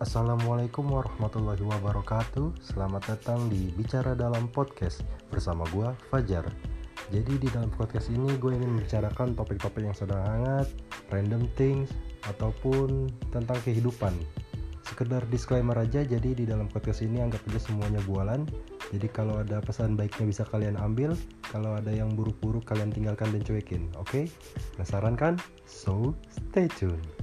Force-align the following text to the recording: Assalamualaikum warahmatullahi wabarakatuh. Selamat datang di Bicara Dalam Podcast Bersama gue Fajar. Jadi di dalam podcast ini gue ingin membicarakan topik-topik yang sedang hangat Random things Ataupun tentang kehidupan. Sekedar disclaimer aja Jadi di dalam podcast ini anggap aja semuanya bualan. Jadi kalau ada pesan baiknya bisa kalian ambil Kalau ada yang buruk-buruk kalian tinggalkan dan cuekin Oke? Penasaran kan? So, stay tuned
Assalamualaikum 0.00 0.96
warahmatullahi 0.96 1.60
wabarakatuh. 1.60 2.56
Selamat 2.64 3.04
datang 3.04 3.52
di 3.52 3.68
Bicara 3.76 4.16
Dalam 4.16 4.48
Podcast 4.48 5.04
Bersama 5.28 5.68
gue 5.76 5.92
Fajar. 6.08 6.48
Jadi 7.12 7.36
di 7.36 7.44
dalam 7.52 7.68
podcast 7.68 8.08
ini 8.08 8.32
gue 8.40 8.48
ingin 8.56 8.80
membicarakan 8.80 9.36
topik-topik 9.36 9.84
yang 9.84 9.92
sedang 9.92 10.24
hangat 10.24 10.72
Random 11.12 11.44
things 11.52 11.92
Ataupun 12.32 13.12
tentang 13.28 13.60
kehidupan. 13.60 14.16
Sekedar 14.88 15.20
disclaimer 15.28 15.76
aja 15.76 16.00
Jadi 16.00 16.32
di 16.32 16.48
dalam 16.48 16.64
podcast 16.72 17.04
ini 17.04 17.20
anggap 17.20 17.44
aja 17.52 17.60
semuanya 17.60 18.00
bualan. 18.08 18.48
Jadi 18.96 19.04
kalau 19.12 19.44
ada 19.44 19.60
pesan 19.60 20.00
baiknya 20.00 20.24
bisa 20.24 20.48
kalian 20.48 20.80
ambil 20.80 21.12
Kalau 21.52 21.76
ada 21.76 21.92
yang 21.92 22.16
buruk-buruk 22.16 22.64
kalian 22.64 22.88
tinggalkan 22.88 23.36
dan 23.36 23.44
cuekin 23.44 23.92
Oke? 24.00 24.32
Penasaran 24.80 25.12
kan? 25.12 25.36
So, 25.68 26.16
stay 26.32 26.72
tuned 26.72 27.19